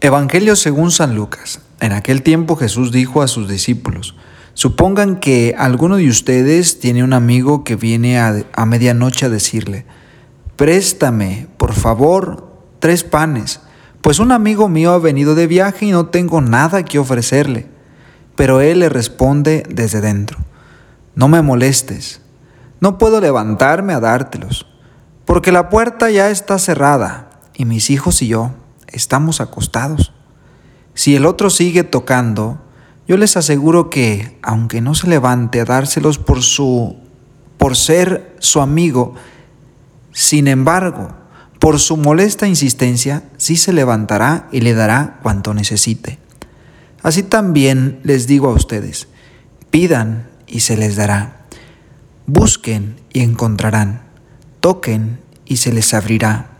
Evangelio 0.00 0.56
según 0.56 0.90
San 0.90 1.14
Lucas. 1.14 1.60
En 1.78 1.92
aquel 1.92 2.24
tiempo 2.24 2.56
Jesús 2.56 2.90
dijo 2.90 3.22
a 3.22 3.28
sus 3.28 3.48
discípulos, 3.48 4.16
Supongan 4.54 5.20
que 5.20 5.54
alguno 5.56 5.98
de 5.98 6.08
ustedes 6.08 6.80
tiene 6.80 7.04
un 7.04 7.12
amigo 7.12 7.62
que 7.62 7.76
viene 7.76 8.18
a, 8.18 8.44
medianoche 8.66 9.26
a 9.26 9.28
decirle, 9.28 9.86
Préstame, 10.56 11.46
por 11.56 11.72
favor, 11.72 12.52
tres 12.80 13.04
panes, 13.04 13.60
pues 14.00 14.18
un 14.18 14.32
amigo 14.32 14.68
mío 14.68 14.90
ha 14.90 14.98
venido 14.98 15.36
de 15.36 15.46
viaje 15.46 15.86
y 15.86 15.92
no 15.92 16.06
tengo 16.06 16.40
nada 16.40 16.84
que 16.84 16.98
ofrecerle. 16.98 17.73
Pero 18.36 18.60
él 18.60 18.80
le 18.80 18.88
responde 18.88 19.62
desde 19.68 20.00
dentro, 20.00 20.38
No 21.14 21.28
me 21.28 21.42
molestes, 21.42 22.20
no 22.80 22.98
puedo 22.98 23.20
levantarme 23.20 23.94
a 23.94 24.00
dártelos, 24.00 24.66
porque 25.24 25.52
la 25.52 25.68
puerta 25.68 26.10
ya 26.10 26.30
está 26.30 26.58
cerrada 26.58 27.30
y 27.54 27.64
mis 27.64 27.90
hijos 27.90 28.20
y 28.22 28.28
yo 28.28 28.52
estamos 28.88 29.40
acostados. 29.40 30.12
Si 30.94 31.16
el 31.16 31.26
otro 31.26 31.50
sigue 31.50 31.84
tocando, 31.84 32.60
yo 33.06 33.16
les 33.16 33.36
aseguro 33.36 33.90
que, 33.90 34.38
aunque 34.42 34.80
no 34.80 34.94
se 34.94 35.08
levante 35.08 35.60
a 35.60 35.64
dárselos 35.64 36.18
por 36.18 36.42
su 36.42 36.96
por 37.58 37.76
ser 37.76 38.36
su 38.40 38.60
amigo, 38.60 39.14
sin 40.12 40.48
embargo, 40.48 41.08
por 41.58 41.80
su 41.80 41.96
molesta 41.96 42.46
insistencia, 42.46 43.22
sí 43.38 43.56
se 43.56 43.72
levantará 43.72 44.48
y 44.52 44.60
le 44.60 44.74
dará 44.74 45.18
cuanto 45.22 45.54
necesite. 45.54 46.18
Así 47.04 47.22
también 47.22 48.00
les 48.02 48.26
digo 48.26 48.48
a 48.48 48.54
ustedes, 48.54 49.06
pidan 49.70 50.26
y 50.48 50.60
se 50.60 50.76
les 50.76 50.96
dará, 50.96 51.46
busquen 52.26 52.96
y 53.12 53.20
encontrarán, 53.20 54.02
toquen 54.58 55.20
y 55.44 55.58
se 55.58 55.72
les 55.72 55.94
abrirá 55.94 56.50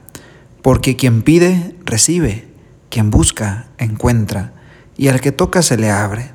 porque 0.64 0.96
quien 0.96 1.20
pide, 1.20 1.76
recibe, 1.84 2.48
quien 2.88 3.10
busca, 3.10 3.66
encuentra, 3.76 4.54
y 4.96 5.08
al 5.08 5.20
que 5.20 5.30
toca 5.30 5.60
se 5.60 5.76
le 5.76 5.90
abre. 5.90 6.30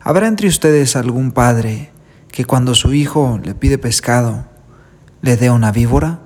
¿Habrá 0.00 0.28
entre 0.28 0.48
ustedes 0.48 0.96
algún 0.96 1.30
padre 1.32 1.90
que 2.32 2.46
cuando 2.46 2.74
su 2.74 2.94
hijo 2.94 3.38
le 3.44 3.54
pide 3.54 3.76
pescado, 3.76 4.46
le 5.20 5.36
dé 5.36 5.50
una 5.50 5.72
víbora? 5.72 6.20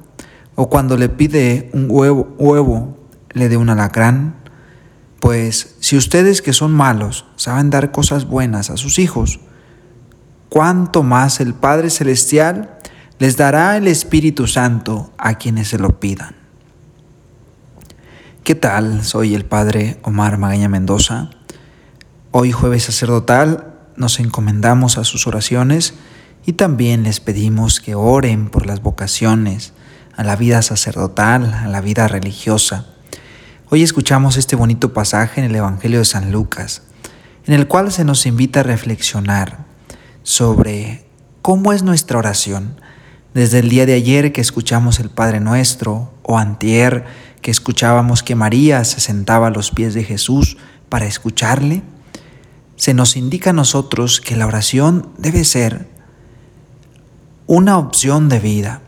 ¿O 0.54 0.70
cuando 0.70 0.96
le 0.96 1.08
pide 1.08 1.70
un 1.72 1.88
huevo, 1.88 2.32
huevo 2.38 2.96
le 3.32 3.48
dé 3.48 3.56
un 3.56 3.68
alacrán? 3.68 4.36
Pues 5.24 5.76
si 5.80 5.96
ustedes 5.96 6.42
que 6.42 6.52
son 6.52 6.70
malos 6.70 7.24
saben 7.36 7.70
dar 7.70 7.92
cosas 7.92 8.26
buenas 8.26 8.68
a 8.68 8.76
sus 8.76 8.98
hijos, 8.98 9.40
¿cuánto 10.50 11.02
más 11.02 11.40
el 11.40 11.54
Padre 11.54 11.88
Celestial 11.88 12.78
les 13.18 13.38
dará 13.38 13.78
el 13.78 13.88
Espíritu 13.88 14.46
Santo 14.46 15.14
a 15.16 15.38
quienes 15.38 15.68
se 15.68 15.78
lo 15.78 15.98
pidan? 15.98 16.36
¿Qué 18.42 18.54
tal? 18.54 19.02
Soy 19.02 19.34
el 19.34 19.46
Padre 19.46 19.98
Omar 20.02 20.36
Magaña 20.36 20.68
Mendoza. 20.68 21.30
Hoy 22.30 22.52
jueves 22.52 22.82
sacerdotal 22.82 23.72
nos 23.96 24.20
encomendamos 24.20 24.98
a 24.98 25.04
sus 25.04 25.26
oraciones 25.26 25.94
y 26.44 26.52
también 26.52 27.02
les 27.02 27.20
pedimos 27.20 27.80
que 27.80 27.94
oren 27.94 28.50
por 28.50 28.66
las 28.66 28.82
vocaciones, 28.82 29.72
a 30.18 30.22
la 30.22 30.36
vida 30.36 30.60
sacerdotal, 30.60 31.54
a 31.54 31.66
la 31.68 31.80
vida 31.80 32.08
religiosa. 32.08 32.88
Hoy 33.74 33.82
escuchamos 33.82 34.36
este 34.36 34.54
bonito 34.54 34.92
pasaje 34.92 35.40
en 35.40 35.46
el 35.46 35.56
Evangelio 35.56 35.98
de 35.98 36.04
San 36.04 36.30
Lucas, 36.30 36.82
en 37.44 37.54
el 37.54 37.66
cual 37.66 37.90
se 37.90 38.04
nos 38.04 38.24
invita 38.24 38.60
a 38.60 38.62
reflexionar 38.62 39.64
sobre 40.22 41.04
cómo 41.42 41.72
es 41.72 41.82
nuestra 41.82 42.18
oración. 42.18 42.80
Desde 43.34 43.58
el 43.58 43.68
día 43.68 43.84
de 43.84 43.94
ayer 43.94 44.32
que 44.32 44.40
escuchamos 44.40 45.00
el 45.00 45.10
Padre 45.10 45.40
Nuestro 45.40 46.12
o 46.22 46.38
antier 46.38 47.04
que 47.42 47.50
escuchábamos 47.50 48.22
que 48.22 48.36
María 48.36 48.84
se 48.84 49.00
sentaba 49.00 49.48
a 49.48 49.50
los 49.50 49.72
pies 49.72 49.92
de 49.92 50.04
Jesús 50.04 50.56
para 50.88 51.06
escucharle, 51.06 51.82
se 52.76 52.94
nos 52.94 53.16
indica 53.16 53.50
a 53.50 53.54
nosotros 53.54 54.20
que 54.20 54.36
la 54.36 54.46
oración 54.46 55.10
debe 55.18 55.42
ser 55.42 55.88
una 57.48 57.76
opción 57.78 58.28
de 58.28 58.38
vida, 58.38 58.82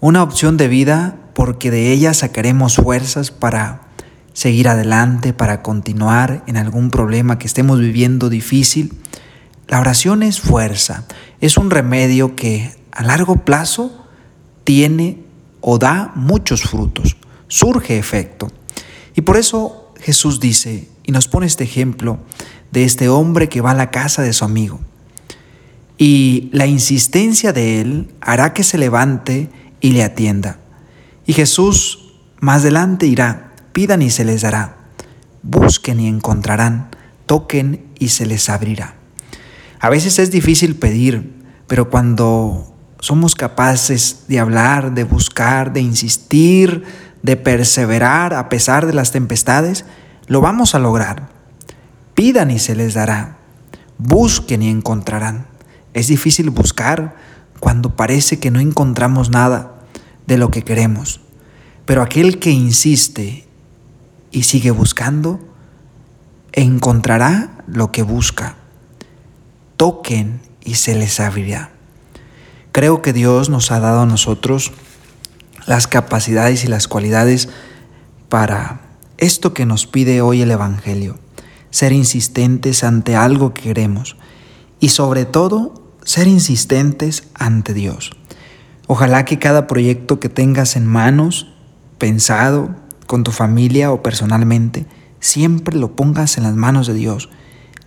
una 0.00 0.22
opción 0.22 0.56
de 0.56 0.68
vida 0.68 1.18
porque 1.34 1.70
de 1.70 1.92
ella 1.92 2.14
sacaremos 2.14 2.76
fuerzas 2.76 3.30
para 3.30 3.83
seguir 4.34 4.68
adelante, 4.68 5.32
para 5.32 5.62
continuar 5.62 6.44
en 6.46 6.58
algún 6.58 6.90
problema 6.90 7.38
que 7.38 7.46
estemos 7.46 7.80
viviendo 7.80 8.28
difícil. 8.28 8.92
La 9.68 9.80
oración 9.80 10.22
es 10.22 10.40
fuerza, 10.40 11.06
es 11.40 11.56
un 11.56 11.70
remedio 11.70 12.36
que 12.36 12.76
a 12.92 13.02
largo 13.02 13.46
plazo 13.46 14.06
tiene 14.64 15.24
o 15.62 15.78
da 15.78 16.12
muchos 16.14 16.64
frutos 16.64 17.16
surge 17.54 17.98
efecto. 17.98 18.50
Y 19.14 19.20
por 19.20 19.36
eso 19.36 19.92
Jesús 20.00 20.40
dice, 20.40 20.88
y 21.04 21.12
nos 21.12 21.28
pone 21.28 21.46
este 21.46 21.62
ejemplo 21.64 22.18
de 22.72 22.84
este 22.84 23.08
hombre 23.08 23.48
que 23.48 23.60
va 23.60 23.70
a 23.70 23.74
la 23.74 23.92
casa 23.92 24.22
de 24.22 24.32
su 24.32 24.44
amigo. 24.44 24.80
Y 25.96 26.48
la 26.52 26.66
insistencia 26.66 27.52
de 27.52 27.80
él 27.80 28.12
hará 28.20 28.52
que 28.52 28.64
se 28.64 28.78
levante 28.78 29.50
y 29.80 29.90
le 29.92 30.02
atienda. 30.02 30.58
Y 31.26 31.32
Jesús 31.34 32.16
más 32.40 32.62
adelante 32.62 33.06
irá, 33.06 33.53
pidan 33.74 34.02
y 34.02 34.10
se 34.10 34.24
les 34.24 34.42
dará, 34.42 34.76
busquen 35.42 35.98
y 35.98 36.06
encontrarán, 36.06 36.90
toquen 37.26 37.84
y 37.98 38.10
se 38.10 38.24
les 38.24 38.48
abrirá. 38.48 38.94
A 39.80 39.90
veces 39.90 40.18
es 40.20 40.30
difícil 40.30 40.76
pedir, 40.76 41.34
pero 41.66 41.90
cuando 41.90 42.72
somos 43.00 43.34
capaces 43.34 44.26
de 44.28 44.38
hablar, 44.38 44.94
de 44.94 45.02
buscar, 45.02 45.72
de 45.72 45.80
insistir, 45.80 46.84
de 47.22 47.36
perseverar 47.36 48.32
a 48.32 48.48
pesar 48.48 48.86
de 48.86 48.94
las 48.94 49.10
tempestades, 49.10 49.84
lo 50.28 50.40
vamos 50.40 50.76
a 50.76 50.78
lograr. 50.78 51.28
Pidan 52.14 52.52
y 52.52 52.60
se 52.60 52.76
les 52.76 52.94
dará. 52.94 53.38
Busquen 53.98 54.62
y 54.62 54.70
encontrarán. 54.70 55.48
Es 55.94 56.06
difícil 56.06 56.50
buscar 56.50 57.16
cuando 57.58 57.96
parece 57.96 58.38
que 58.38 58.52
no 58.52 58.60
encontramos 58.60 59.30
nada 59.30 59.80
de 60.28 60.38
lo 60.38 60.50
que 60.52 60.62
queremos. 60.62 61.20
Pero 61.86 62.02
aquel 62.02 62.38
que 62.38 62.50
insiste 62.52 63.48
y 64.34 64.42
sigue 64.42 64.72
buscando, 64.72 65.38
encontrará 66.52 67.62
lo 67.68 67.92
que 67.92 68.02
busca. 68.02 68.56
Toquen 69.76 70.40
y 70.64 70.74
se 70.74 70.96
les 70.96 71.20
abrirá. 71.20 71.70
Creo 72.72 73.00
que 73.00 73.12
Dios 73.12 73.48
nos 73.48 73.70
ha 73.70 73.78
dado 73.78 74.00
a 74.00 74.06
nosotros 74.06 74.72
las 75.66 75.86
capacidades 75.86 76.64
y 76.64 76.66
las 76.66 76.88
cualidades 76.88 77.48
para 78.28 78.80
esto 79.18 79.54
que 79.54 79.66
nos 79.66 79.86
pide 79.86 80.20
hoy 80.20 80.42
el 80.42 80.50
Evangelio, 80.50 81.16
ser 81.70 81.92
insistentes 81.92 82.82
ante 82.82 83.14
algo 83.14 83.54
que 83.54 83.62
queremos 83.62 84.16
y 84.80 84.88
sobre 84.88 85.26
todo 85.26 85.92
ser 86.04 86.26
insistentes 86.26 87.28
ante 87.34 87.72
Dios. 87.72 88.10
Ojalá 88.88 89.24
que 89.24 89.38
cada 89.38 89.68
proyecto 89.68 90.18
que 90.18 90.28
tengas 90.28 90.74
en 90.74 90.86
manos, 90.86 91.54
pensado 91.98 92.83
con 93.06 93.24
tu 93.24 93.30
familia 93.30 93.92
o 93.92 94.02
personalmente, 94.02 94.86
siempre 95.20 95.76
lo 95.76 95.96
pongas 95.96 96.36
en 96.36 96.44
las 96.44 96.54
manos 96.54 96.86
de 96.86 96.94
Dios, 96.94 97.30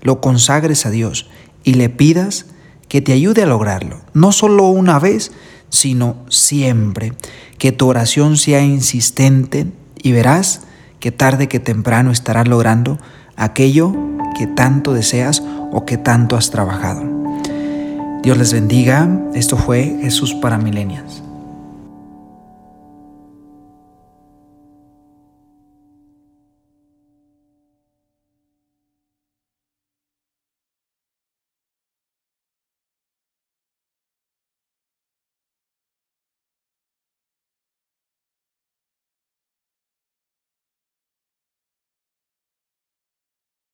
lo 0.01 0.21
consagres 0.21 0.85
a 0.85 0.89
Dios 0.89 1.29
y 1.63 1.75
le 1.75 1.89
pidas 1.89 2.45
que 2.87 3.01
te 3.01 3.13
ayude 3.13 3.43
a 3.43 3.47
lograrlo, 3.47 4.01
no 4.13 4.31
solo 4.31 4.67
una 4.67 4.99
vez, 4.99 5.31
sino 5.69 6.17
siempre. 6.29 7.13
Que 7.57 7.71
tu 7.71 7.87
oración 7.87 8.37
sea 8.37 8.61
insistente 8.61 9.67
y 10.01 10.11
verás 10.11 10.61
que 10.99 11.11
tarde 11.11 11.47
que 11.47 11.59
temprano 11.59 12.11
estarás 12.11 12.47
logrando 12.47 12.99
aquello 13.35 13.93
que 14.37 14.47
tanto 14.47 14.93
deseas 14.93 15.43
o 15.71 15.85
que 15.85 15.97
tanto 15.97 16.37
has 16.37 16.49
trabajado. 16.51 17.03
Dios 18.23 18.37
les 18.37 18.53
bendiga. 18.53 19.09
Esto 19.33 19.57
fue 19.57 19.99
Jesús 20.01 20.33
para 20.33 20.57
Milenias. 20.57 21.26